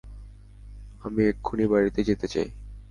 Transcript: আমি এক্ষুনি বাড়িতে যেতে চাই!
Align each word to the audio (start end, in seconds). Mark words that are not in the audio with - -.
আমি 1.01 1.21
এক্ষুনি 1.25 1.65
বাড়িতে 1.67 1.99
যেতে 2.03 2.27
চাই! 2.27 2.49